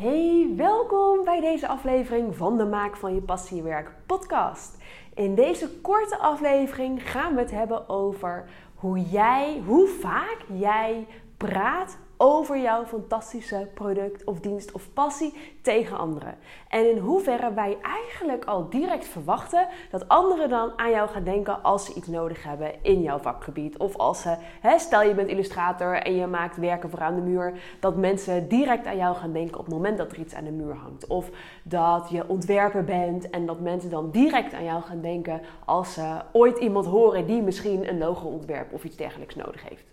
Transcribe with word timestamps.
Hey, 0.00 0.52
welkom 0.56 1.24
bij 1.24 1.40
deze 1.40 1.68
aflevering 1.68 2.36
van 2.36 2.56
de 2.56 2.64
Maak 2.64 2.96
van 2.96 3.14
je 3.14 3.20
Passiewerk 3.20 3.92
podcast. 4.06 4.76
In 5.14 5.34
deze 5.34 5.70
korte 5.80 6.18
aflevering 6.18 7.10
gaan 7.10 7.34
we 7.34 7.40
het 7.40 7.50
hebben 7.50 7.88
over 7.88 8.48
hoe 8.74 9.00
jij, 9.00 9.62
hoe 9.66 9.88
vaak 9.88 10.38
jij 10.58 11.06
praat 11.36 11.98
over 12.22 12.60
jouw 12.60 12.84
fantastische 12.84 13.68
product 13.74 14.24
of 14.24 14.40
dienst 14.40 14.72
of 14.72 14.92
passie 14.92 15.34
tegen 15.62 15.98
anderen. 15.98 16.34
En 16.68 16.90
in 16.90 16.98
hoeverre 16.98 17.52
wij 17.52 17.76
eigenlijk 17.82 18.44
al 18.44 18.68
direct 18.68 19.06
verwachten 19.06 19.66
dat 19.90 20.08
anderen 20.08 20.48
dan 20.48 20.72
aan 20.76 20.90
jou 20.90 21.08
gaan 21.08 21.24
denken 21.24 21.62
als 21.62 21.84
ze 21.84 21.94
iets 21.94 22.06
nodig 22.06 22.42
hebben 22.42 22.72
in 22.82 23.02
jouw 23.02 23.18
vakgebied. 23.18 23.76
Of 23.76 23.96
als 23.96 24.22
ze, 24.22 24.36
hè, 24.60 24.78
stel 24.78 25.02
je 25.02 25.14
bent 25.14 25.28
illustrator 25.28 25.94
en 25.94 26.14
je 26.14 26.26
maakt 26.26 26.56
werken 26.56 26.90
voor 26.90 27.00
aan 27.00 27.14
de 27.14 27.20
muur, 27.20 27.60
dat 27.80 27.96
mensen 27.96 28.48
direct 28.48 28.86
aan 28.86 28.96
jou 28.96 29.16
gaan 29.16 29.32
denken 29.32 29.58
op 29.58 29.64
het 29.64 29.74
moment 29.74 29.98
dat 29.98 30.12
er 30.12 30.18
iets 30.18 30.34
aan 30.34 30.44
de 30.44 30.50
muur 30.50 30.74
hangt. 30.74 31.06
Of 31.06 31.30
dat 31.62 32.08
je 32.10 32.28
ontwerper 32.28 32.84
bent 32.84 33.30
en 33.30 33.46
dat 33.46 33.60
mensen 33.60 33.90
dan 33.90 34.10
direct 34.10 34.52
aan 34.52 34.64
jou 34.64 34.82
gaan 34.82 35.00
denken 35.00 35.40
als 35.64 35.94
ze 35.94 36.20
ooit 36.32 36.58
iemand 36.58 36.86
horen 36.86 37.26
die 37.26 37.42
misschien 37.42 37.88
een 37.88 37.98
logo 37.98 38.28
ontwerp 38.28 38.72
of 38.72 38.84
iets 38.84 38.96
dergelijks 38.96 39.34
nodig 39.34 39.68
heeft. 39.68 39.89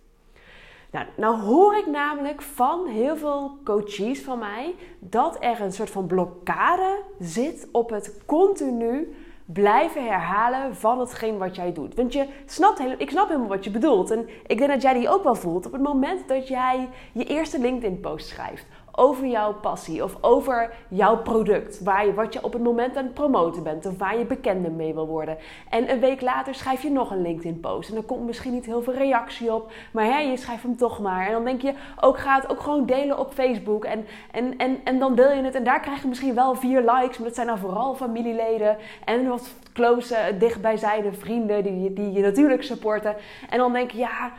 Nou, 0.91 1.05
nou 1.15 1.39
hoor 1.39 1.77
ik 1.77 1.87
namelijk 1.87 2.41
van 2.41 2.87
heel 2.87 3.17
veel 3.17 3.57
coaches 3.63 4.21
van 4.21 4.39
mij 4.39 4.75
dat 4.99 5.37
er 5.39 5.61
een 5.61 5.71
soort 5.71 5.89
van 5.89 6.07
blokkade 6.07 7.01
zit 7.19 7.67
op 7.71 7.89
het 7.89 8.21
continu 8.25 9.15
blijven 9.45 10.03
herhalen 10.03 10.75
van 10.75 10.99
hetgeen 10.99 11.37
wat 11.37 11.55
jij 11.55 11.73
doet. 11.73 11.95
Want 11.95 12.13
je 12.13 12.27
snapt, 12.45 12.79
ik 12.97 13.09
snap 13.09 13.27
helemaal 13.27 13.47
wat 13.47 13.63
je 13.63 13.71
bedoelt. 13.71 14.11
En 14.11 14.29
ik 14.47 14.57
denk 14.57 14.69
dat 14.69 14.81
jij 14.81 14.93
die 14.93 15.09
ook 15.09 15.23
wel 15.23 15.35
voelt 15.35 15.65
op 15.65 15.71
het 15.71 15.81
moment 15.81 16.27
dat 16.27 16.47
jij 16.47 16.89
je 17.13 17.23
eerste 17.23 17.59
LinkedIn-post 17.59 18.27
schrijft 18.27 18.65
over 18.99 19.27
jouw 19.27 19.53
passie 19.53 20.03
of 20.03 20.17
over 20.21 20.73
jouw 20.87 21.17
product. 21.17 21.83
Waar 21.83 22.05
je, 22.05 22.13
wat 22.13 22.33
je 22.33 22.43
op 22.43 22.53
het 22.53 22.63
moment 22.63 22.97
aan 22.97 23.03
het 23.03 23.13
promoten 23.13 23.63
bent 23.63 23.85
of 23.85 23.97
waar 23.97 24.17
je 24.17 24.25
bekende 24.25 24.69
mee 24.69 24.93
wil 24.93 25.07
worden. 25.07 25.37
En 25.69 25.91
een 25.91 25.99
week 25.99 26.21
later 26.21 26.55
schrijf 26.55 26.81
je 26.81 26.91
nog 26.91 27.11
een 27.11 27.21
LinkedIn-post. 27.21 27.89
En 27.89 27.95
er 27.95 28.03
komt 28.03 28.25
misschien 28.25 28.53
niet 28.53 28.65
heel 28.65 28.81
veel 28.81 28.93
reactie 28.93 29.53
op, 29.53 29.71
maar 29.91 30.05
hè, 30.05 30.17
je 30.19 30.37
schrijft 30.37 30.63
hem 30.63 30.77
toch 30.77 30.99
maar. 30.99 31.25
En 31.25 31.31
dan 31.31 31.45
denk 31.45 31.61
je, 31.61 31.73
ook 31.99 32.17
ga 32.17 32.35
het 32.35 32.49
ook 32.49 32.59
gewoon 32.59 32.85
delen 32.85 33.19
op 33.19 33.33
Facebook. 33.33 33.85
En, 33.85 34.05
en, 34.31 34.57
en, 34.57 34.77
en 34.83 34.99
dan 34.99 35.15
deel 35.15 35.31
je 35.31 35.43
het 35.43 35.55
en 35.55 35.63
daar 35.63 35.79
krijg 35.79 36.01
je 36.01 36.07
misschien 36.07 36.35
wel 36.35 36.55
vier 36.55 36.79
likes, 36.79 37.17
maar 37.17 37.27
dat 37.27 37.35
zijn 37.35 37.47
dan 37.47 37.57
vooral 37.57 37.95
familieleden 37.95 38.77
en 39.05 39.27
wat 39.27 39.55
close, 39.73 40.35
dichtbijzijde 40.39 41.13
vrienden 41.13 41.63
die, 41.63 41.93
die 41.93 42.11
je 42.11 42.21
natuurlijk 42.21 42.63
supporten. 42.63 43.15
En 43.49 43.57
dan 43.57 43.73
denk 43.73 43.91
je, 43.91 43.97
ja 43.97 44.31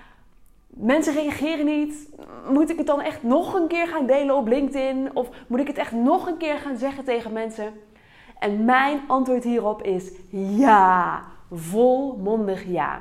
mensen 0.80 1.14
reageren 1.14 1.64
niet. 1.64 2.08
Moet 2.48 2.70
ik 2.70 2.76
het 2.76 2.86
dan 2.86 3.00
echt 3.00 3.22
nog 3.22 3.54
een 3.54 3.66
keer 3.66 3.86
gaan 3.86 4.06
delen 4.06 4.36
op 4.36 4.46
LinkedIn? 4.46 5.10
Of 5.14 5.28
moet 5.46 5.60
ik 5.60 5.66
het 5.66 5.78
echt 5.78 5.92
nog 5.92 6.26
een 6.26 6.36
keer 6.36 6.58
gaan 6.58 6.76
zeggen 6.76 7.04
tegen 7.04 7.32
mensen? 7.32 7.72
En 8.38 8.64
mijn 8.64 9.00
antwoord 9.06 9.44
hierop 9.44 9.82
is 9.82 10.10
ja. 10.30 11.22
Volmondig 11.52 12.66
ja. 12.66 13.00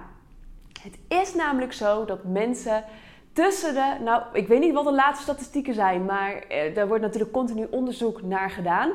Het 0.81 0.97
is 1.07 1.35
namelijk 1.35 1.73
zo 1.73 2.05
dat 2.05 2.23
mensen 2.23 2.83
tussen 3.33 3.73
de, 3.73 3.95
nou, 4.03 4.23
ik 4.33 4.47
weet 4.47 4.59
niet 4.59 4.73
wat 4.73 4.85
de 4.85 4.93
laatste 4.93 5.23
statistieken 5.23 5.73
zijn, 5.73 6.05
maar 6.05 6.33
eh, 6.33 6.75
daar 6.75 6.87
wordt 6.87 7.03
natuurlijk 7.03 7.31
continu 7.31 7.67
onderzoek 7.71 8.21
naar 8.21 8.49
gedaan. 8.49 8.91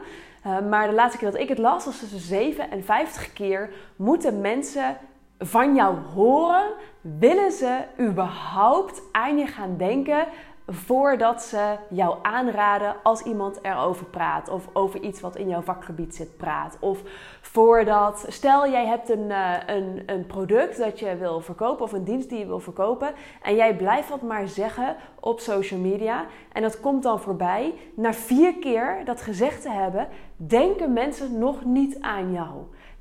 Uh, 0.47 0.61
maar 0.71 0.89
de 0.89 0.95
laatste 0.95 1.19
keer 1.19 1.31
dat 1.31 1.41
ik 1.41 1.49
het 1.49 1.59
las, 1.59 1.85
was 1.85 1.99
tussen 1.99 2.19
7 2.19 2.71
en 2.71 2.85
50 2.85 3.33
keer 3.33 3.71
moeten 3.97 4.41
mensen 4.41 4.97
van 5.43 5.75
jou 5.75 5.97
horen, 6.15 6.71
willen 7.01 7.53
ze 7.53 7.79
überhaupt 8.01 9.03
aan 9.13 9.39
je 9.39 9.47
gaan 9.47 9.77
denken 9.77 10.27
voordat 10.67 11.43
ze 11.43 11.77
jou 11.91 12.17
aanraden 12.23 12.95
als 13.03 13.23
iemand 13.23 13.59
erover 13.63 14.07
praat 14.07 14.49
of 14.49 14.69
over 14.73 15.01
iets 15.01 15.21
wat 15.21 15.37
in 15.37 15.49
jouw 15.49 15.61
vakgebied 15.61 16.15
zit 16.15 16.37
praat. 16.37 16.77
Of 16.81 17.03
voordat, 17.41 18.25
stel 18.29 18.71
jij 18.71 18.87
hebt 18.87 19.09
een, 19.09 19.31
uh, 19.31 19.55
een, 19.67 20.03
een 20.07 20.27
product 20.27 20.79
dat 20.79 20.99
je 20.99 21.17
wil 21.17 21.41
verkopen 21.41 21.85
of 21.85 21.93
een 21.93 22.05
dienst 22.05 22.29
die 22.29 22.39
je 22.39 22.47
wil 22.47 22.61
verkopen 22.61 23.13
en 23.43 23.55
jij 23.55 23.77
blijft 23.77 24.09
dat 24.09 24.23
maar 24.23 24.49
zeggen 24.49 24.97
op 25.21 25.41
social 25.41 25.81
media 25.81 26.27
en 26.53 26.63
dat 26.63 26.81
komt 26.81 27.03
dan 27.03 27.21
voorbij. 27.21 27.75
Na 27.95 28.13
vier 28.13 28.55
keer 28.59 29.05
dat 29.05 29.23
gezegd 29.23 29.63
te 29.63 29.71
hebben, 29.71 30.09
denken 30.37 30.93
mensen 30.93 31.39
nog 31.39 31.65
niet 31.65 32.01
aan 32.01 32.33
jou. 32.33 32.51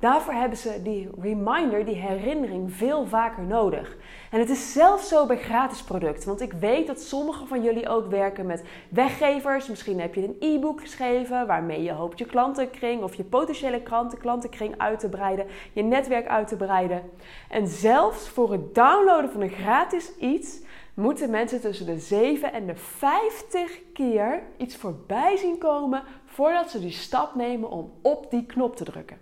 Daarvoor 0.02 0.32
hebben 0.32 0.58
ze 0.58 0.82
die 0.82 1.08
reminder, 1.20 1.84
die 1.84 1.94
herinnering, 1.94 2.72
veel 2.72 3.06
vaker 3.06 3.42
nodig. 3.42 3.96
En 4.30 4.38
het 4.38 4.50
is 4.50 4.72
zelfs 4.72 5.08
zo 5.08 5.26
bij 5.26 5.38
gratis 5.38 5.82
producten. 5.82 6.28
Want 6.28 6.40
ik 6.40 6.52
weet 6.52 6.86
dat 6.86 7.00
sommigen 7.00 7.48
van 7.48 7.62
jullie 7.62 7.88
ook 7.88 8.10
werken 8.10 8.46
met 8.46 8.64
weggevers. 8.88 9.68
Misschien 9.68 10.00
heb 10.00 10.14
je 10.14 10.24
een 10.24 10.36
e-book 10.40 10.80
geschreven 10.80 11.46
waarmee 11.46 11.82
je 11.82 11.92
hoopt 11.92 12.18
je 12.18 12.26
klantenkring 12.26 13.02
of 13.02 13.14
je 13.14 13.24
potentiële 13.24 13.82
klanten, 13.82 14.18
klantenkring 14.18 14.74
uit 14.78 15.00
te 15.00 15.08
breiden, 15.08 15.46
je 15.72 15.82
netwerk 15.82 16.26
uit 16.26 16.48
te 16.48 16.56
breiden. 16.56 17.02
En 17.48 17.66
zelfs 17.66 18.28
voor 18.28 18.52
het 18.52 18.74
downloaden 18.74 19.30
van 19.30 19.40
een 19.40 19.50
gratis 19.50 20.16
iets 20.16 20.60
moeten 20.94 21.30
mensen 21.30 21.60
tussen 21.60 21.86
de 21.86 21.98
7 21.98 22.52
en 22.52 22.66
de 22.66 22.76
50 22.76 23.80
keer 23.92 24.42
iets 24.56 24.76
voorbij 24.76 25.36
zien 25.36 25.58
komen 25.58 26.02
voordat 26.24 26.70
ze 26.70 26.80
die 26.80 26.90
stap 26.90 27.34
nemen 27.34 27.70
om 27.70 27.92
op 28.00 28.30
die 28.30 28.46
knop 28.46 28.76
te 28.76 28.84
drukken. 28.84 29.21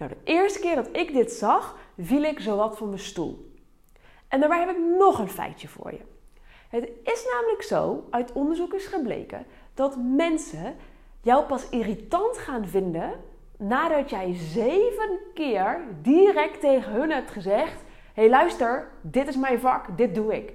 Nou, 0.00 0.12
de 0.12 0.32
eerste 0.32 0.60
keer 0.60 0.74
dat 0.74 0.88
ik 0.92 1.12
dit 1.12 1.32
zag, 1.32 1.78
viel 1.98 2.22
ik 2.22 2.40
zowat 2.40 2.78
van 2.78 2.88
mijn 2.88 3.00
stoel. 3.00 3.52
En 4.28 4.40
daarbij 4.40 4.60
heb 4.60 4.70
ik 4.70 4.78
nog 4.98 5.18
een 5.18 5.28
feitje 5.28 5.68
voor 5.68 5.92
je. 5.92 6.00
Het 6.68 6.90
is 7.02 7.26
namelijk 7.32 7.62
zo, 7.62 8.06
uit 8.10 8.32
onderzoek 8.32 8.74
is 8.74 8.86
gebleken, 8.86 9.46
dat 9.74 9.96
mensen 9.96 10.76
jou 11.20 11.44
pas 11.44 11.68
irritant 11.68 12.38
gaan 12.38 12.66
vinden 12.66 13.12
nadat 13.58 14.10
jij 14.10 14.34
zeven 14.34 15.18
keer 15.34 15.80
direct 16.02 16.60
tegen 16.60 16.92
hun 16.92 17.10
hebt 17.10 17.30
gezegd: 17.30 17.82
Hé, 18.14 18.22
hey, 18.22 18.28
luister, 18.28 18.90
dit 19.00 19.28
is 19.28 19.36
mijn 19.36 19.60
vak, 19.60 19.96
dit 19.96 20.14
doe 20.14 20.34
ik. 20.36 20.52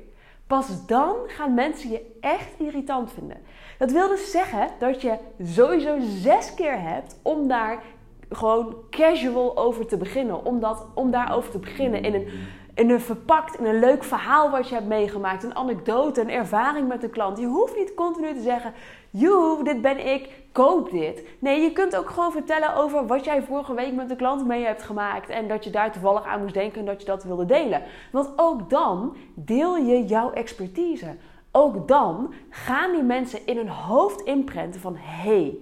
Pas 0.48 0.86
dan 0.86 1.16
gaan 1.28 1.54
mensen 1.54 1.90
je 1.90 2.18
echt 2.22 2.60
irritant 2.60 3.12
vinden. 3.12 3.38
Dat 3.78 3.92
wil 3.92 4.08
dus 4.08 4.32
zeggen 4.32 4.70
dat 4.80 5.02
je 5.02 5.18
sowieso 5.44 5.98
zes 6.00 6.54
keer 6.54 6.82
hebt 6.82 7.20
om 7.22 7.48
daar 7.48 7.84
gewoon 8.30 8.76
casual 8.90 9.58
over 9.58 9.88
te 9.88 9.98
beginnen. 9.98 10.46
Om, 10.46 10.60
dat, 10.60 10.88
om 10.94 11.12
daarover 11.12 11.52
te 11.52 11.60
beginnen 11.60 12.04
in 12.04 12.14
een, 12.14 12.28
in 12.76 12.90
een 12.90 13.02
verpakt, 13.02 13.60
in 13.60 13.66
een 13.66 13.80
leuk 13.80 14.04
verhaal 14.04 14.50
wat 14.50 14.70
je 14.70 14.76
hebt 14.76 14.88
meegemaakt. 14.88 15.44
Een 15.44 15.56
anekdote, 15.56 16.22
een 16.22 16.30
ervaring 16.30 16.88
met 16.88 17.04
een 17.04 17.10
klant. 17.10 17.40
Je 17.40 17.46
hoeft 17.46 17.78
niet 17.78 17.94
continu 17.94 18.34
te 18.34 18.42
zeggen, 18.42 18.74
joe, 19.10 19.64
dit 19.64 19.82
ben 19.82 20.14
ik, 20.14 20.30
koop 20.52 20.92
dit. 20.92 21.28
Nee, 21.40 21.62
je 21.62 21.72
kunt 21.72 21.96
ook 21.96 22.10
gewoon 22.10 22.32
vertellen 22.32 22.76
over 22.76 23.08
wat 23.08 23.26
jij 23.26 23.44
vorige 23.44 23.74
week 23.74 23.94
met 23.94 24.10
een 24.10 24.18
klant 24.18 24.48
mee 24.48 24.66
hebt 24.66 24.84
gemaakt. 24.84 25.30
En 25.30 25.48
dat 25.48 25.64
je 25.64 25.70
daar 25.70 25.92
toevallig 25.92 26.26
aan 26.26 26.42
moest 26.42 26.54
denken 26.54 26.80
en 26.80 26.86
dat 26.86 27.00
je 27.00 27.08
dat 27.08 27.24
wilde 27.24 27.46
delen. 27.46 27.84
Want 28.12 28.30
ook 28.36 28.70
dan 28.70 29.16
deel 29.34 29.78
je 29.78 30.06
jouw 30.06 30.32
expertise. 30.32 31.16
Ook 31.52 31.88
dan 31.88 32.34
gaan 32.50 32.92
die 32.92 33.04
mensen 33.04 33.46
in 33.46 33.58
hun 33.58 33.70
hoofd 33.70 34.22
inprenten 34.22 34.82
van... 34.82 34.96
Hey, 34.98 35.58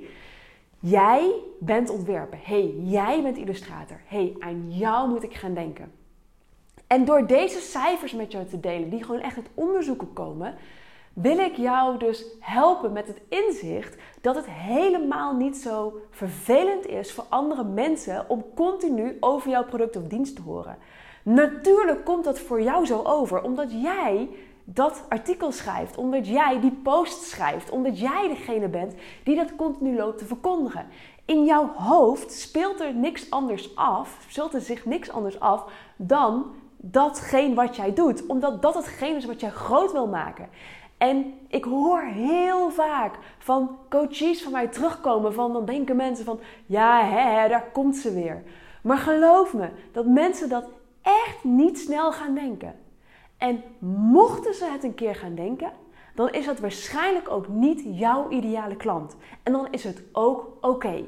Jij 0.85 1.33
bent 1.59 1.89
ontwerper. 1.89 2.39
hey, 2.43 2.73
jij 2.83 3.21
bent 3.21 3.37
illustrator. 3.37 4.01
hey, 4.05 4.35
aan 4.39 4.71
jou 4.71 5.09
moet 5.09 5.23
ik 5.23 5.33
gaan 5.33 5.53
denken. 5.53 5.91
En 6.87 7.05
door 7.05 7.27
deze 7.27 7.59
cijfers 7.59 8.13
met 8.13 8.31
jou 8.31 8.45
te 8.45 8.59
delen, 8.59 8.89
die 8.89 9.03
gewoon 9.03 9.21
echt 9.21 9.35
uit 9.35 9.49
onderzoeken 9.53 10.13
komen, 10.13 10.55
wil 11.13 11.37
ik 11.37 11.55
jou 11.55 11.97
dus 11.97 12.25
helpen 12.39 12.91
met 12.91 13.07
het 13.07 13.21
inzicht 13.29 13.97
dat 14.21 14.35
het 14.35 14.45
helemaal 14.49 15.35
niet 15.35 15.57
zo 15.57 16.01
vervelend 16.09 16.85
is 16.85 17.11
voor 17.11 17.25
andere 17.29 17.63
mensen 17.63 18.29
om 18.29 18.45
continu 18.55 19.17
over 19.19 19.49
jouw 19.49 19.65
product 19.65 19.95
of 19.95 20.03
dienst 20.03 20.35
te 20.35 20.41
horen. 20.41 20.77
Natuurlijk 21.23 22.05
komt 22.05 22.23
dat 22.23 22.39
voor 22.39 22.61
jou 22.61 22.85
zo 22.85 23.01
over, 23.03 23.41
omdat 23.41 23.71
jij 23.71 24.29
dat 24.63 25.05
artikel 25.09 25.51
schrijft, 25.51 25.97
omdat 25.97 26.27
jij 26.27 26.59
die 26.59 26.79
post 26.83 27.23
schrijft, 27.23 27.69
omdat 27.69 27.99
jij 27.99 28.27
degene 28.27 28.67
bent 28.67 28.93
die 29.23 29.35
dat 29.35 29.55
continu 29.55 29.95
loopt 29.95 30.17
te 30.17 30.25
verkondigen. 30.25 30.85
In 31.25 31.45
jouw 31.45 31.73
hoofd 31.73 32.33
speelt 32.33 32.79
er 32.79 32.93
niks 32.93 33.29
anders 33.29 33.75
af, 33.75 34.25
speelt 34.29 34.53
er 34.53 34.61
zich 34.61 34.85
niks 34.85 35.11
anders 35.11 35.39
af 35.39 35.65
dan 35.95 36.45
datgene 36.77 37.53
wat 37.53 37.75
jij 37.75 37.93
doet, 37.93 38.25
omdat 38.25 38.61
dat 38.61 38.73
hetgeen 38.73 39.15
is 39.15 39.25
wat 39.25 39.39
jij 39.39 39.49
groot 39.49 39.91
wil 39.91 40.07
maken. 40.07 40.49
En 40.97 41.33
ik 41.47 41.63
hoor 41.63 42.01
heel 42.01 42.71
vaak 42.71 43.15
van 43.37 43.77
coaches 43.89 44.43
van 44.43 44.51
mij 44.51 44.67
terugkomen 44.67 45.33
van 45.33 45.53
dan 45.53 45.65
denken 45.65 45.95
mensen 45.95 46.25
van 46.25 46.39
ja, 46.65 47.05
hè, 47.05 47.47
daar 47.47 47.69
komt 47.71 47.95
ze 47.95 48.13
weer. 48.13 48.43
Maar 48.81 48.97
geloof 48.97 49.53
me 49.53 49.69
dat 49.91 50.05
mensen 50.05 50.49
dat 50.49 50.65
echt 51.01 51.43
niet 51.43 51.79
snel 51.79 52.11
gaan 52.11 52.33
denken. 52.33 52.75
En 53.37 53.63
mochten 54.11 54.53
ze 54.53 54.65
het 54.65 54.83
een 54.83 54.95
keer 54.95 55.15
gaan 55.15 55.35
denken, 55.35 55.71
dan 56.15 56.29
is 56.29 56.45
dat 56.45 56.59
waarschijnlijk 56.59 57.29
ook 57.29 57.47
niet 57.47 57.81
jouw 57.85 58.29
ideale 58.29 58.75
klant. 58.75 59.15
En 59.43 59.51
dan 59.51 59.67
is 59.71 59.83
het 59.83 60.03
ook 60.11 60.57
oké. 60.61 61.03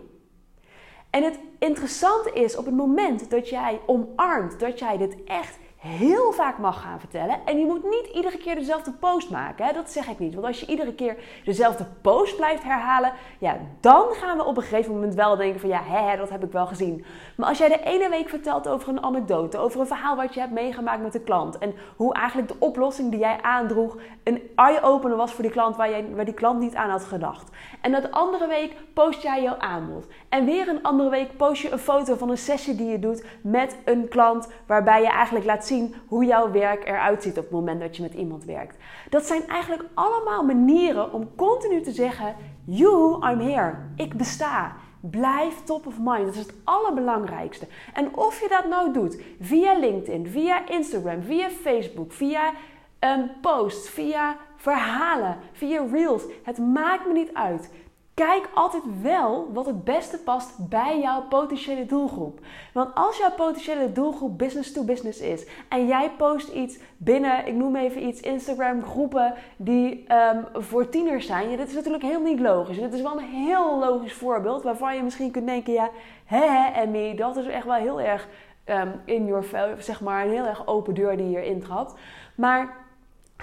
En 1.09 1.23
het 1.23 1.39
interessante 1.59 2.31
is 2.33 2.57
op 2.57 2.65
het 2.65 2.75
moment 2.75 3.29
dat 3.29 3.49
jij 3.49 3.79
omarmt 3.85 4.59
dat 4.59 4.79
jij 4.79 4.97
dit 4.97 5.23
echt 5.23 5.57
heel 5.85 6.31
vaak 6.31 6.57
mag 6.57 6.81
gaan 6.81 6.99
vertellen. 6.99 7.39
En 7.45 7.59
je 7.59 7.65
moet 7.65 7.83
niet 7.83 8.09
iedere 8.13 8.37
keer 8.37 8.55
dezelfde 8.55 8.91
post 8.91 9.29
maken. 9.29 9.65
Hè? 9.65 9.73
Dat 9.73 9.91
zeg 9.91 10.07
ik 10.07 10.19
niet. 10.19 10.33
Want 10.33 10.45
als 10.45 10.59
je 10.59 10.65
iedere 10.65 10.93
keer 10.93 11.17
dezelfde 11.43 11.85
post 12.01 12.35
blijft 12.35 12.63
herhalen, 12.63 13.13
ja, 13.39 13.57
dan 13.79 14.05
gaan 14.11 14.37
we 14.37 14.43
op 14.43 14.57
een 14.57 14.63
gegeven 14.63 14.93
moment 14.93 15.13
wel 15.13 15.35
denken 15.35 15.59
van 15.59 15.69
ja, 15.69 15.81
hè, 15.83 16.17
dat 16.17 16.29
heb 16.29 16.43
ik 16.43 16.51
wel 16.51 16.65
gezien. 16.65 17.05
Maar 17.37 17.49
als 17.49 17.57
jij 17.57 17.67
de 17.67 17.83
ene 17.83 18.09
week 18.09 18.29
vertelt 18.29 18.67
over 18.67 18.89
een 18.89 19.03
anekdote, 19.03 19.57
over 19.57 19.79
een 19.79 19.87
verhaal 19.87 20.15
wat 20.15 20.33
je 20.33 20.39
hebt 20.39 20.51
meegemaakt 20.51 21.01
met 21.01 21.13
de 21.13 21.19
klant 21.19 21.57
en 21.57 21.73
hoe 21.95 22.13
eigenlijk 22.13 22.47
de 22.47 22.59
oplossing 22.59 23.11
die 23.11 23.19
jij 23.19 23.41
aandroeg 23.41 23.97
een 24.23 24.41
eye-opener 24.55 25.17
was 25.17 25.33
voor 25.33 25.43
die 25.43 25.51
klant 25.51 25.75
waar, 25.75 25.89
jij, 25.89 26.05
waar 26.15 26.25
die 26.25 26.33
klant 26.33 26.59
niet 26.59 26.75
aan 26.75 26.89
had 26.89 27.03
gedacht. 27.03 27.49
En 27.81 27.91
dat 27.91 28.11
andere 28.11 28.47
week 28.47 28.75
post 28.93 29.21
jij 29.21 29.41
jouw 29.41 29.57
aanbod. 29.57 30.07
En 30.29 30.45
weer 30.45 30.67
een 30.67 30.83
andere 30.83 31.09
week 31.09 31.37
post 31.37 31.61
je 31.61 31.71
een 31.71 31.79
foto 31.79 32.15
van 32.15 32.29
een 32.29 32.37
sessie 32.37 32.75
die 32.75 32.89
je 32.89 32.99
doet 32.99 33.25
met 33.41 33.77
een 33.85 34.07
klant 34.07 34.47
waarbij 34.67 35.01
je 35.01 35.09
eigenlijk 35.09 35.45
laat 35.45 35.65
zien 35.65 35.74
hoe 36.07 36.25
jouw 36.25 36.51
werk 36.51 36.87
eruit 36.87 37.23
ziet 37.23 37.37
op 37.37 37.43
het 37.43 37.51
moment 37.51 37.79
dat 37.79 37.95
je 37.95 38.01
met 38.01 38.13
iemand 38.13 38.43
werkt. 38.43 38.77
Dat 39.09 39.25
zijn 39.25 39.47
eigenlijk 39.47 39.89
allemaal 39.93 40.43
manieren 40.43 41.13
om 41.13 41.35
continu 41.35 41.81
te 41.81 41.91
zeggen: 41.91 42.35
You, 42.65 43.29
I'm 43.31 43.39
here. 43.39 43.75
Ik 43.95 44.13
besta. 44.13 44.75
Blijf 44.99 45.63
top 45.63 45.85
of 45.85 45.95
mind. 45.99 46.25
Dat 46.25 46.33
is 46.33 46.39
het 46.39 46.55
allerbelangrijkste. 46.63 47.67
En 47.93 48.15
of 48.15 48.41
je 48.41 48.47
dat 48.49 48.67
nou 48.69 48.93
doet 48.93 49.21
via 49.39 49.79
LinkedIn, 49.79 50.27
via 50.27 50.67
Instagram, 50.67 51.21
via 51.21 51.49
Facebook, 51.49 52.11
via 52.11 52.53
een 52.99 53.31
post, 53.41 53.89
via 53.89 54.37
verhalen, 54.55 55.37
via 55.51 55.85
reels. 55.91 56.23
Het 56.43 56.57
maakt 56.57 57.07
me 57.07 57.13
niet 57.13 57.33
uit. 57.33 57.69
Kijk 58.15 58.49
altijd 58.53 58.83
wel 59.01 59.49
wat 59.53 59.65
het 59.65 59.83
beste 59.83 60.17
past 60.17 60.69
bij 60.69 60.99
jouw 60.99 61.21
potentiële 61.21 61.85
doelgroep. 61.85 62.39
Want 62.73 62.95
als 62.95 63.17
jouw 63.17 63.31
potentiële 63.31 63.91
doelgroep 63.91 64.37
business 64.37 64.71
to 64.71 64.83
business 64.83 65.19
is 65.19 65.47
en 65.69 65.87
jij 65.87 66.11
post 66.17 66.47
iets 66.49 66.79
binnen, 66.97 67.47
ik 67.47 67.53
noem 67.53 67.75
even 67.75 68.07
iets, 68.07 68.21
Instagram 68.21 68.83
groepen 68.83 69.33
die 69.57 70.05
um, 70.13 70.63
voor 70.63 70.89
tieners 70.89 71.25
zijn, 71.25 71.49
ja, 71.49 71.57
dit 71.57 71.67
is 71.67 71.73
natuurlijk 71.73 72.03
heel 72.03 72.21
niet 72.21 72.39
logisch. 72.39 72.77
Het 72.77 72.93
is 72.93 73.01
wel 73.01 73.17
een 73.17 73.45
heel 73.45 73.79
logisch 73.79 74.13
voorbeeld 74.13 74.63
waarvan 74.63 74.95
je 74.95 75.03
misschien 75.03 75.31
kunt 75.31 75.47
denken, 75.47 75.73
ja, 75.73 75.89
hè 76.25 76.71
Emmy, 76.73 77.15
dat 77.15 77.37
is 77.37 77.45
echt 77.45 77.65
wel 77.65 77.73
heel 77.73 78.01
erg 78.01 78.27
um, 78.65 79.01
in 79.05 79.25
your, 79.25 79.45
zeg 79.77 80.01
maar, 80.01 80.25
een 80.25 80.31
heel 80.31 80.45
erg 80.45 80.67
open 80.67 80.93
deur 80.93 81.17
die 81.17 81.29
je 81.29 81.45
intrapt. 81.45 81.93
Maar 82.35 82.84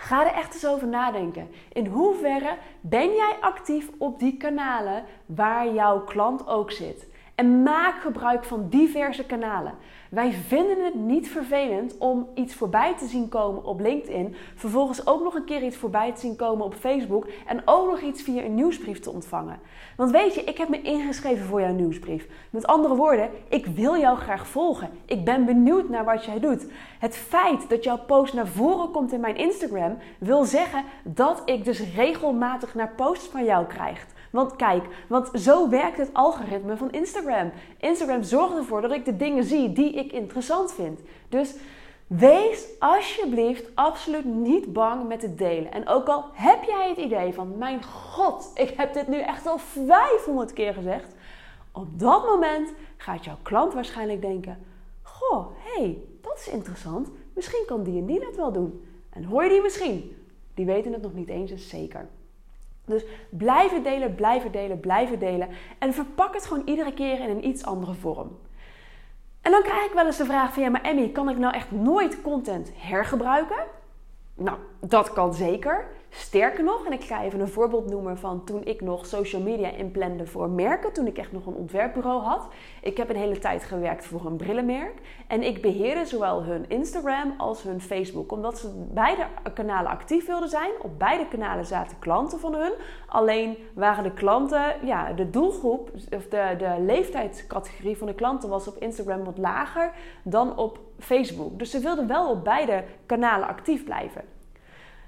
Ga 0.02 0.26
er 0.26 0.32
echt 0.32 0.54
eens 0.54 0.66
over 0.66 0.88
nadenken. 0.88 1.50
In 1.72 1.86
hoeverre 1.86 2.56
ben 2.80 3.14
jij 3.14 3.36
actief 3.40 3.90
op 3.98 4.18
die 4.18 4.36
kanalen 4.36 5.04
waar 5.26 5.72
jouw 5.72 6.00
klant 6.04 6.46
ook 6.46 6.70
zit? 6.70 7.06
En 7.34 7.62
maak 7.62 8.00
gebruik 8.00 8.44
van 8.44 8.66
diverse 8.68 9.26
kanalen. 9.26 9.74
Wij 10.10 10.32
vinden 10.32 10.84
het 10.84 10.94
niet 10.94 11.28
vervelend 11.28 11.98
om 11.98 12.28
iets 12.34 12.54
voorbij 12.54 12.94
te 12.98 13.06
zien 13.06 13.28
komen 13.28 13.64
op 13.64 13.80
LinkedIn, 13.80 14.34
vervolgens 14.54 15.06
ook 15.06 15.22
nog 15.22 15.34
een 15.34 15.44
keer 15.44 15.62
iets 15.62 15.76
voorbij 15.76 16.12
te 16.12 16.20
zien 16.20 16.36
komen 16.36 16.64
op 16.64 16.74
Facebook 16.74 17.26
en 17.46 17.62
ook 17.64 17.90
nog 17.90 18.00
iets 18.00 18.22
via 18.22 18.42
een 18.42 18.54
nieuwsbrief 18.54 19.00
te 19.00 19.10
ontvangen. 19.10 19.60
Want 19.96 20.10
weet 20.10 20.34
je, 20.34 20.44
ik 20.44 20.58
heb 20.58 20.68
me 20.68 20.82
ingeschreven 20.82 21.46
voor 21.46 21.60
jouw 21.60 21.72
nieuwsbrief. 21.72 22.26
Met 22.50 22.66
andere 22.66 22.94
woorden, 22.94 23.30
ik 23.48 23.66
wil 23.66 23.98
jou 23.98 24.18
graag 24.18 24.46
volgen. 24.46 24.90
Ik 25.06 25.24
ben 25.24 25.44
benieuwd 25.44 25.88
naar 25.88 26.04
wat 26.04 26.24
jij 26.24 26.40
doet. 26.40 26.66
Het 26.98 27.16
feit 27.16 27.68
dat 27.68 27.84
jouw 27.84 27.98
post 27.98 28.34
naar 28.34 28.46
voren 28.46 28.90
komt 28.90 29.12
in 29.12 29.20
mijn 29.20 29.36
Instagram 29.36 29.98
wil 30.18 30.44
zeggen 30.44 30.84
dat 31.04 31.42
ik 31.44 31.64
dus 31.64 31.94
regelmatig 31.94 32.74
naar 32.74 32.92
posts 32.96 33.26
van 33.28 33.44
jou 33.44 33.66
krijg. 33.66 34.06
Want 34.32 34.56
kijk, 34.56 34.84
want 35.08 35.30
zo 35.34 35.68
werkt 35.68 35.98
het 35.98 36.10
algoritme 36.12 36.76
van 36.76 36.90
Instagram. 36.90 37.52
Instagram 37.78 38.22
zorgt 38.22 38.56
ervoor 38.56 38.80
dat 38.80 38.92
ik 38.92 39.04
de 39.04 39.16
dingen 39.16 39.44
zie 39.44 39.72
die 39.72 39.92
ik 39.92 40.12
interessant 40.12 40.72
vind. 40.72 41.00
Dus 41.28 41.54
wees 42.06 42.68
alsjeblieft 42.78 43.70
absoluut 43.74 44.24
niet 44.24 44.72
bang 44.72 45.08
met 45.08 45.22
het 45.22 45.38
delen. 45.38 45.72
En 45.72 45.88
ook 45.88 46.08
al 46.08 46.24
heb 46.32 46.62
jij 46.64 46.88
het 46.88 46.98
idee 46.98 47.34
van, 47.34 47.58
mijn 47.58 47.84
god, 47.84 48.50
ik 48.54 48.74
heb 48.76 48.94
dit 48.94 49.08
nu 49.08 49.20
echt 49.20 49.46
al 49.46 49.58
500 49.58 50.52
keer 50.52 50.74
gezegd. 50.74 51.14
Op 51.72 51.98
dat 51.98 52.26
moment 52.26 52.72
gaat 52.96 53.24
jouw 53.24 53.38
klant 53.42 53.74
waarschijnlijk 53.74 54.20
denken: 54.20 54.58
Goh, 55.02 55.46
hé, 55.58 55.82
hey, 55.82 55.98
dat 56.20 56.38
is 56.38 56.48
interessant. 56.48 57.08
Misschien 57.34 57.64
kan 57.66 57.82
die 57.82 57.98
en 57.98 58.06
die 58.06 58.20
dat 58.20 58.36
wel 58.36 58.52
doen. 58.52 58.84
En 59.10 59.24
hoor 59.24 59.42
je 59.42 59.50
die 59.50 59.62
misschien? 59.62 60.16
Die 60.54 60.66
weten 60.66 60.92
het 60.92 61.02
nog 61.02 61.14
niet 61.14 61.28
eens, 61.28 61.50
is 61.50 61.68
zeker. 61.68 62.08
Dus 62.84 63.04
blijven 63.30 63.82
delen, 63.82 64.14
blijven 64.14 64.52
delen, 64.52 64.80
blijven 64.80 65.18
delen. 65.18 65.48
En 65.78 65.94
verpak 65.94 66.34
het 66.34 66.46
gewoon 66.46 66.66
iedere 66.66 66.92
keer 66.92 67.20
in 67.20 67.30
een 67.30 67.46
iets 67.46 67.64
andere 67.64 67.94
vorm. 67.94 68.38
En 69.40 69.50
dan 69.50 69.62
krijg 69.62 69.84
ik 69.84 69.92
wel 69.92 70.06
eens 70.06 70.16
de 70.16 70.24
vraag 70.24 70.52
van 70.52 70.62
ja, 70.62 70.70
maar 70.70 70.82
Emmy, 70.82 71.08
kan 71.08 71.28
ik 71.28 71.38
nou 71.38 71.54
echt 71.54 71.70
nooit 71.70 72.22
content 72.22 72.72
hergebruiken? 72.76 73.64
Nou, 74.34 74.58
dat 74.80 75.12
kan 75.12 75.34
zeker. 75.34 75.86
Sterker 76.14 76.64
nog, 76.64 76.86
en 76.86 76.92
ik 76.92 77.04
ga 77.04 77.22
even 77.22 77.40
een 77.40 77.48
voorbeeld 77.48 77.90
noemen 77.90 78.18
van 78.18 78.44
toen 78.44 78.64
ik 78.64 78.80
nog 78.80 79.06
social 79.06 79.42
media 79.42 79.70
inplande 79.70 80.26
voor 80.26 80.50
merken, 80.50 80.92
toen 80.92 81.06
ik 81.06 81.18
echt 81.18 81.32
nog 81.32 81.46
een 81.46 81.54
ontwerpbureau 81.54 82.22
had. 82.22 82.48
Ik 82.82 82.96
heb 82.96 83.08
een 83.08 83.16
hele 83.16 83.38
tijd 83.38 83.64
gewerkt 83.64 84.04
voor 84.04 84.26
een 84.26 84.36
brillenmerk 84.36 85.00
en 85.26 85.42
ik 85.42 85.62
beheerde 85.62 86.04
zowel 86.04 86.42
hun 86.42 86.64
Instagram 86.68 87.34
als 87.38 87.62
hun 87.62 87.80
Facebook, 87.80 88.32
omdat 88.32 88.58
ze 88.58 88.86
beide 88.92 89.26
kanalen 89.54 89.90
actief 89.90 90.26
wilden 90.26 90.48
zijn. 90.48 90.70
Op 90.82 90.98
beide 90.98 91.28
kanalen 91.28 91.66
zaten 91.66 91.98
klanten 91.98 92.40
van 92.40 92.54
hun, 92.54 92.72
alleen 93.06 93.56
waren 93.74 94.04
de 94.04 94.12
klanten, 94.12 94.74
ja, 94.86 95.12
de 95.12 95.30
doelgroep 95.30 95.90
of 96.16 96.28
de, 96.28 96.54
de 96.58 96.74
leeftijdscategorie 96.80 97.96
van 97.96 98.06
de 98.06 98.14
klanten 98.14 98.48
was 98.48 98.68
op 98.68 98.76
Instagram 98.76 99.24
wat 99.24 99.38
lager 99.38 99.92
dan 100.22 100.56
op 100.56 100.78
Facebook. 100.98 101.58
Dus 101.58 101.70
ze 101.70 101.78
wilden 101.78 102.06
wel 102.06 102.30
op 102.30 102.44
beide 102.44 102.84
kanalen 103.06 103.48
actief 103.48 103.84
blijven. 103.84 104.40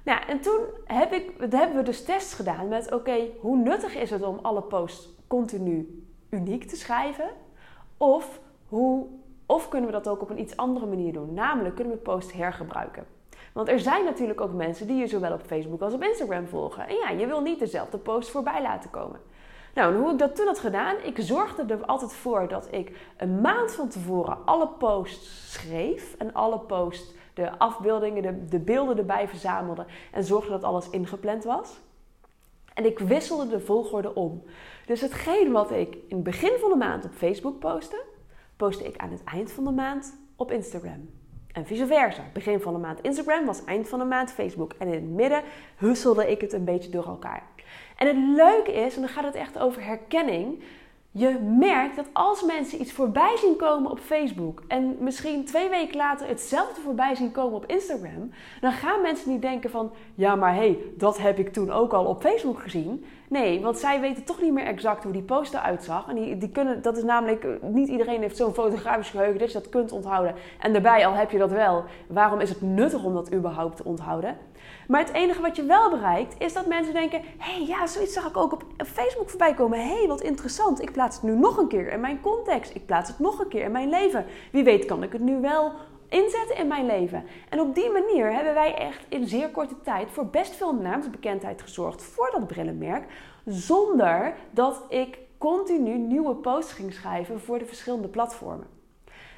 Nou, 0.05 0.21
en 0.27 0.39
toen 0.39 0.59
heb 0.85 1.11
ik, 1.13 1.31
hebben 1.39 1.75
we 1.75 1.83
dus 1.83 2.03
tests 2.03 2.33
gedaan 2.33 2.67
met: 2.67 2.91
oké, 2.91 3.27
hoe 3.39 3.57
nuttig 3.57 3.95
is 3.95 4.09
het 4.09 4.23
om 4.23 4.39
alle 4.41 4.61
posts 4.61 5.09
continu 5.27 6.03
uniek 6.29 6.67
te 6.67 6.75
schrijven? 6.75 7.29
Of, 7.97 8.39
hoe, 8.67 9.07
of 9.45 9.69
kunnen 9.69 9.89
we 9.89 9.95
dat 9.95 10.07
ook 10.07 10.21
op 10.21 10.29
een 10.29 10.39
iets 10.39 10.57
andere 10.57 10.85
manier 10.85 11.13
doen? 11.13 11.33
Namelijk, 11.33 11.75
kunnen 11.75 11.93
we 11.93 11.99
posts 11.99 12.33
hergebruiken? 12.33 13.05
Want 13.53 13.67
er 13.67 13.79
zijn 13.79 14.05
natuurlijk 14.05 14.41
ook 14.41 14.53
mensen 14.53 14.87
die 14.87 14.95
je 14.95 15.07
zowel 15.07 15.33
op 15.33 15.41
Facebook 15.45 15.81
als 15.81 15.93
op 15.93 16.03
Instagram 16.03 16.47
volgen. 16.47 16.87
En 16.87 16.95
ja, 16.95 17.09
je 17.09 17.25
wil 17.25 17.41
niet 17.41 17.59
dezelfde 17.59 17.97
post 17.97 18.29
voorbij 18.29 18.61
laten 18.61 18.89
komen. 18.89 19.19
Nou, 19.73 19.93
en 19.93 19.99
hoe 20.01 20.11
ik 20.11 20.17
dat 20.17 20.35
toen 20.35 20.45
had 20.45 20.59
gedaan, 20.59 20.95
ik 21.03 21.15
zorgde 21.19 21.65
er 21.67 21.85
altijd 21.85 22.13
voor 22.13 22.47
dat 22.47 22.67
ik 22.71 23.11
een 23.17 23.41
maand 23.41 23.73
van 23.73 23.89
tevoren 23.89 24.37
alle 24.45 24.67
posts 24.67 25.51
schreef 25.53 26.15
en 26.17 26.33
alle 26.33 26.59
posts 26.59 27.13
de 27.35 27.57
afbeeldingen, 27.57 28.21
de, 28.21 28.45
de 28.45 28.59
beelden 28.59 28.97
erbij 28.97 29.27
verzamelde 29.27 29.85
en 30.11 30.23
zorgde 30.23 30.51
dat 30.51 30.63
alles 30.63 30.89
ingepland 30.89 31.43
was. 31.43 31.79
En 32.73 32.85
ik 32.85 32.99
wisselde 32.99 33.47
de 33.47 33.59
volgorde 33.59 34.15
om. 34.15 34.43
Dus 34.85 35.01
hetgeen 35.01 35.51
wat 35.51 35.71
ik 35.71 35.93
in 35.93 36.15
het 36.15 36.23
begin 36.23 36.53
van 36.59 36.69
de 36.69 36.75
maand 36.75 37.05
op 37.05 37.11
Facebook 37.13 37.59
postte, 37.59 38.03
postte 38.57 38.83
ik 38.83 38.97
aan 38.97 39.11
het 39.11 39.23
eind 39.23 39.51
van 39.51 39.63
de 39.63 39.71
maand 39.71 40.17
op 40.35 40.51
Instagram. 40.51 41.09
En 41.51 41.65
vice 41.65 41.87
versa. 41.87 42.23
Begin 42.33 42.61
van 42.61 42.73
de 42.73 42.79
maand 42.79 43.01
Instagram 43.01 43.45
was 43.45 43.63
eind 43.65 43.89
van 43.89 43.99
de 43.99 44.05
maand 44.05 44.31
Facebook. 44.31 44.73
En 44.77 44.87
in 44.87 44.93
het 44.93 45.09
midden 45.09 45.43
husselde 45.75 46.31
ik 46.31 46.41
het 46.41 46.53
een 46.53 46.63
beetje 46.63 46.89
door 46.89 47.05
elkaar. 47.05 47.43
En 47.97 48.07
het 48.07 48.17
leuke 48.35 48.73
is, 48.73 48.95
en 48.95 49.01
dan 49.01 49.09
gaat 49.09 49.23
het 49.23 49.35
echt 49.35 49.59
over 49.59 49.83
herkenning, 49.83 50.63
je 51.17 51.39
merkt 51.57 51.95
dat 51.95 52.09
als 52.13 52.43
mensen 52.43 52.81
iets 52.81 52.91
voorbij 52.91 53.35
zien 53.37 53.55
komen 53.55 53.91
op 53.91 53.99
Facebook 53.99 54.63
en 54.67 54.95
misschien 54.99 55.45
twee 55.45 55.69
weken 55.69 55.97
later 55.97 56.27
hetzelfde 56.27 56.81
voorbij 56.81 57.15
zien 57.15 57.31
komen 57.31 57.55
op 57.55 57.65
Instagram, 57.65 58.31
dan 58.61 58.71
gaan 58.71 59.01
mensen 59.01 59.31
niet 59.31 59.41
denken 59.41 59.69
van 59.69 59.91
ja, 60.15 60.35
maar 60.35 60.53
hé, 60.53 60.59
hey, 60.59 60.77
dat 60.97 61.17
heb 61.17 61.39
ik 61.39 61.53
toen 61.53 61.71
ook 61.71 61.93
al 61.93 62.05
op 62.05 62.21
Facebook 62.21 62.61
gezien. 62.61 63.05
Nee, 63.29 63.61
want 63.61 63.77
zij 63.77 63.99
weten 63.99 64.23
toch 64.23 64.41
niet 64.41 64.53
meer 64.53 64.65
exact 64.65 65.03
hoe 65.03 65.11
die 65.11 65.21
post 65.21 65.53
eruit 65.53 65.83
zag. 65.83 66.09
En 66.09 66.15
die, 66.15 66.37
die 66.37 66.49
kunnen, 66.49 66.81
dat 66.81 66.97
is 66.97 67.03
namelijk, 67.03 67.47
niet 67.61 67.87
iedereen 67.87 68.21
heeft 68.21 68.37
zo'n 68.37 68.53
fotografisch 68.53 69.09
geheugen 69.09 69.39
dat 69.39 69.51
je 69.51 69.59
dat 69.59 69.69
kunt 69.69 69.91
onthouden. 69.91 70.35
En 70.59 70.73
daarbij, 70.73 71.05
al 71.05 71.13
heb 71.13 71.31
je 71.31 71.37
dat 71.37 71.51
wel, 71.51 71.83
waarom 72.07 72.39
is 72.39 72.49
het 72.49 72.61
nuttig 72.61 73.03
om 73.03 73.13
dat 73.13 73.33
überhaupt 73.33 73.77
te 73.77 73.83
onthouden? 73.83 74.37
Maar 74.87 74.99
het 74.99 75.13
enige 75.13 75.41
wat 75.41 75.55
je 75.55 75.63
wel 75.63 75.89
bereikt, 75.89 76.35
is 76.37 76.53
dat 76.53 76.65
mensen 76.65 76.93
denken: 76.93 77.21
hé, 77.21 77.53
hey, 77.53 77.65
ja, 77.65 77.87
zoiets 77.87 78.13
zag 78.13 78.27
ik 78.27 78.37
ook 78.37 78.51
op 78.51 78.63
Facebook 78.85 79.29
voorbij 79.29 79.53
komen. 79.53 79.79
Hé, 79.79 79.97
hey, 79.97 80.07
wat 80.07 80.21
interessant. 80.21 80.81
Ik 80.81 80.91
plaats 80.91 81.15
het 81.15 81.25
nu 81.25 81.35
nog 81.35 81.57
een 81.57 81.67
keer 81.67 81.91
in 81.91 81.99
mijn 81.99 82.21
context. 82.21 82.75
Ik 82.75 82.85
plaats 82.85 83.09
het 83.09 83.19
nog 83.19 83.39
een 83.39 83.47
keer 83.47 83.63
in 83.63 83.71
mijn 83.71 83.89
leven. 83.89 84.25
Wie 84.51 84.63
weet 84.63 84.85
kan 84.85 85.03
ik 85.03 85.11
het 85.11 85.21
nu 85.21 85.41
wel 85.41 85.71
inzetten 86.09 86.57
in 86.57 86.67
mijn 86.67 86.85
leven. 86.85 87.23
En 87.49 87.59
op 87.59 87.75
die 87.75 87.89
manier 87.89 88.33
hebben 88.33 88.53
wij 88.53 88.75
echt 88.75 89.05
in 89.09 89.27
zeer 89.27 89.49
korte 89.49 89.81
tijd 89.81 90.11
voor 90.11 90.25
best 90.25 90.55
veel 90.55 90.73
naamsbekendheid 90.73 91.61
gezorgd 91.61 92.03
voor 92.03 92.29
dat 92.31 92.47
brillenmerk. 92.47 93.03
Zonder 93.45 94.35
dat 94.51 94.83
ik 94.89 95.17
continu 95.37 95.97
nieuwe 95.97 96.35
posts 96.35 96.73
ging 96.73 96.93
schrijven 96.93 97.41
voor 97.41 97.59
de 97.59 97.65
verschillende 97.65 98.07
platformen. 98.07 98.67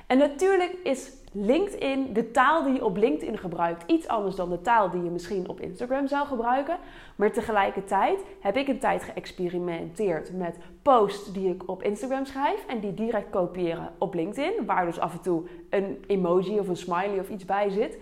En 0.08 0.18
natuurlijk 0.18 0.76
is 0.84 1.12
LinkedIn, 1.32 2.14
de 2.14 2.32
taal 2.32 2.64
die 2.64 2.74
je 2.74 2.86
op 2.86 2.98
LinkedIn 2.98 3.38
gebruikt, 3.38 3.92
iets 3.92 4.08
anders 4.08 4.36
dan 4.36 4.50
de 4.50 4.62
taal 4.62 4.90
die 4.90 5.04
je 5.04 5.10
misschien 5.10 5.50
op 5.50 5.62
Instagram 5.62 6.08
zou 6.08 6.28
gebruiken. 6.28 6.78
Maar 7.16 7.32
tegelijkertijd 7.32 8.20
heb 8.40 8.58
ik 8.58 8.68
een 8.68 8.80
tijd 8.80 9.04
geëxperimenteerd 9.04 10.34
met 10.34 10.58
posts 10.82 11.34
die 11.34 11.50
ik 11.50 11.70
op 11.70 11.84
Instagram 11.84 12.26
schrijf 12.26 12.66
en 12.66 12.80
die 12.80 12.94
direct 12.94 13.30
kopiëren 13.30 13.92
op 13.98 14.14
LinkedIn, 14.14 14.66
waar 14.66 14.86
dus 14.86 15.00
af 15.00 15.14
en 15.14 15.22
toe 15.22 15.44
een 15.70 16.04
emoji 16.08 16.60
of 16.60 16.68
een 16.68 16.78
smiley 16.78 17.20
of 17.20 17.30
iets 17.30 17.46
bij 17.46 17.70
zit. 17.70 17.98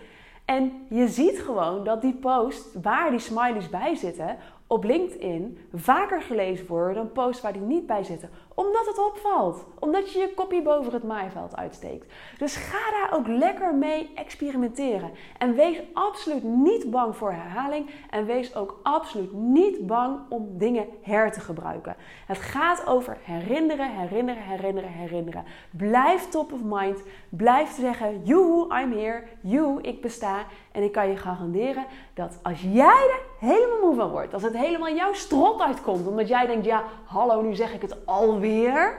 En 0.46 0.86
je 0.90 1.08
ziet 1.08 1.40
gewoon 1.40 1.84
dat 1.84 2.02
die 2.02 2.14
posts 2.14 2.76
waar 2.82 3.10
die 3.10 3.20
smileys 3.20 3.70
bij 3.70 3.96
zitten, 3.96 4.38
op 4.76 4.84
LinkedIn 4.84 5.58
vaker 5.74 6.22
gelezen 6.22 6.68
worden 6.68 6.96
dan 6.96 7.12
posts 7.12 7.42
waar 7.42 7.54
die 7.54 7.62
niet 7.62 7.86
bij 7.86 8.04
zitten. 8.04 8.30
Omdat 8.56 8.86
het 8.86 9.00
opvalt. 9.00 9.66
Omdat 9.80 10.12
je 10.12 10.20
je 10.20 10.34
kopie 10.34 10.62
boven 10.62 10.94
het 10.94 11.04
maaiveld 11.04 11.56
uitsteekt. 11.56 12.14
Dus 12.38 12.56
ga 12.56 12.92
daar 12.92 13.18
ook 13.18 13.28
lekker 13.28 13.76
mee 13.76 14.10
experimenteren. 14.16 15.12
En 15.38 15.56
wees 15.56 15.82
absoluut 15.94 16.44
niet 16.44 16.92
bang 16.92 17.16
voor 17.16 17.32
herhaling. 17.32 17.90
En 18.10 18.26
wees 18.26 18.56
ook 18.56 18.80
absoluut 18.84 19.34
niet 19.34 19.88
bang 19.88 20.20
om 20.30 20.58
dingen 20.58 20.88
her 21.02 21.32
te 21.32 21.40
gebruiken. 21.40 21.96
Het 22.28 22.38
gaat 22.38 22.88
over 22.88 23.18
herinneren, 23.24 23.90
herinneren, 23.90 24.44
herinneren, 24.44 24.92
herinneren. 24.92 25.44
Blijf 25.70 26.30
top 26.30 26.52
of 26.52 26.60
mind. 26.64 27.04
Blijf 27.30 27.76
zeggen, 27.76 28.24
joehoe, 28.24 28.82
I'm 28.82 28.92
here. 28.92 29.24
You, 29.42 29.82
ik 29.82 30.02
besta. 30.02 30.46
En 30.72 30.84
ik 30.84 30.92
kan 30.92 31.10
je 31.10 31.18
garanderen 31.18 31.86
dat 32.14 32.40
als 32.42 32.62
jij 32.62 33.10
er 33.12 33.20
helemaal 33.46 33.80
moe 33.82 33.96
van 33.96 34.10
wordt, 34.10 34.34
als 34.34 34.44
het 34.44 34.58
helemaal 34.58 34.94
jouw 34.96 35.14
strot 35.14 35.62
uitkomt, 35.62 36.08
omdat 36.08 36.28
jij 36.28 36.46
denkt, 36.46 36.66
ja, 36.66 36.84
hallo, 37.06 37.42
nu 37.42 37.56
zeg 37.56 37.74
ik 37.74 37.82
het 37.82 38.06
alweer. 38.06 38.98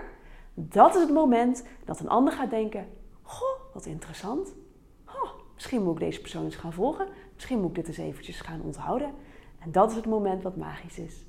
Dat 0.54 0.94
is 0.94 1.00
het 1.00 1.12
moment 1.12 1.64
dat 1.84 2.00
een 2.00 2.08
ander 2.08 2.32
gaat 2.32 2.50
denken, 2.50 2.86
goh, 3.22 3.58
wat 3.72 3.86
interessant. 3.86 4.54
Misschien 5.56 5.82
moet 5.82 5.92
ik 5.94 6.00
deze 6.00 6.20
persoon 6.20 6.44
eens 6.44 6.56
gaan 6.56 6.72
volgen. 6.72 7.06
Misschien 7.34 7.60
moet 7.60 7.68
ik 7.68 7.74
dit 7.74 7.86
eens 7.86 7.96
eventjes 7.96 8.40
gaan 8.40 8.60
onthouden. 8.64 9.10
En 9.58 9.72
dat 9.72 9.90
is 9.90 9.96
het 9.96 10.06
moment 10.06 10.42
wat 10.42 10.56
magisch 10.56 10.98
is. 10.98 11.24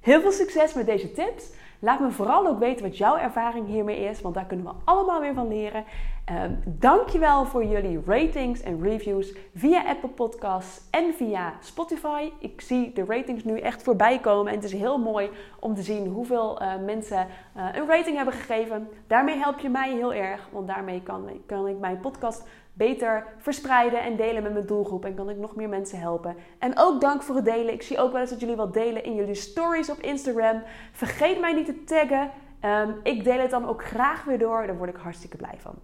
Heel 0.00 0.20
veel 0.20 0.32
succes 0.32 0.74
met 0.74 0.86
deze 0.86 1.12
tips. 1.12 1.50
Laat 1.78 2.00
me 2.00 2.10
vooral 2.10 2.46
ook 2.46 2.58
weten 2.58 2.84
wat 2.84 2.96
jouw 2.96 3.16
ervaring 3.16 3.66
hiermee 3.66 4.04
is, 4.04 4.20
want 4.20 4.34
daar 4.34 4.46
kunnen 4.46 4.66
we 4.66 4.72
allemaal 4.84 5.20
weer 5.20 5.34
van 5.34 5.48
leren. 5.48 5.84
Um, 6.32 6.62
dankjewel 6.66 7.44
voor 7.44 7.64
jullie 7.64 8.00
ratings 8.06 8.60
en 8.60 8.82
reviews 8.82 9.34
via 9.54 9.84
Apple 9.86 10.08
Podcasts 10.08 10.80
en 10.90 11.14
via 11.14 11.52
Spotify. 11.60 12.30
Ik 12.38 12.60
zie 12.60 12.92
de 12.92 13.04
ratings 13.04 13.44
nu 13.44 13.58
echt 13.58 13.82
voorbij 13.82 14.18
komen 14.18 14.52
en 14.52 14.54
het 14.54 14.64
is 14.64 14.72
heel 14.72 14.98
mooi 14.98 15.30
om 15.60 15.74
te 15.74 15.82
zien 15.82 16.06
hoeveel 16.06 16.62
uh, 16.62 16.72
mensen 16.84 17.26
uh, 17.56 17.68
een 17.72 17.86
rating 17.86 18.16
hebben 18.16 18.34
gegeven. 18.34 18.88
Daarmee 19.06 19.36
help 19.36 19.58
je 19.58 19.68
mij 19.68 19.92
heel 19.92 20.14
erg, 20.14 20.48
want 20.52 20.66
daarmee 20.66 21.02
kan, 21.02 21.30
kan 21.46 21.68
ik 21.68 21.78
mijn 21.78 22.00
podcast 22.00 22.48
beter 22.72 23.26
verspreiden 23.38 24.02
en 24.02 24.16
delen 24.16 24.42
met 24.42 24.52
mijn 24.52 24.66
doelgroep. 24.66 25.04
En 25.04 25.14
kan 25.14 25.30
ik 25.30 25.36
nog 25.36 25.56
meer 25.56 25.68
mensen 25.68 25.98
helpen. 25.98 26.36
En 26.58 26.78
ook 26.78 27.00
dank 27.00 27.22
voor 27.22 27.34
het 27.34 27.44
delen. 27.44 27.72
Ik 27.72 27.82
zie 27.82 27.98
ook 27.98 28.12
wel 28.12 28.20
eens 28.20 28.30
dat 28.30 28.40
jullie 28.40 28.56
wat 28.56 28.74
delen 28.74 29.04
in 29.04 29.14
jullie 29.14 29.34
stories 29.34 29.90
op 29.90 29.98
Instagram. 29.98 30.62
Vergeet 30.92 31.40
mij 31.40 31.52
niet 31.52 31.66
te 31.66 31.84
taggen. 31.84 32.30
Um, 32.64 33.00
ik 33.02 33.24
deel 33.24 33.38
het 33.38 33.50
dan 33.50 33.68
ook 33.68 33.84
graag 33.84 34.24
weer 34.24 34.38
door. 34.38 34.66
Daar 34.66 34.76
word 34.76 34.90
ik 34.90 34.96
hartstikke 34.96 35.36
blij 35.36 35.56
van. 35.58 35.74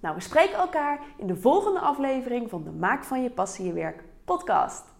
Nou, 0.00 0.14
we 0.14 0.20
spreken 0.20 0.58
elkaar 0.58 1.00
in 1.16 1.26
de 1.26 1.36
volgende 1.36 1.80
aflevering 1.80 2.50
van 2.50 2.64
de 2.64 2.70
Maak 2.70 3.04
van 3.04 3.22
je 3.22 3.30
passie 3.30 3.66
je 3.66 3.72
werk 3.72 4.04
podcast. 4.24 4.95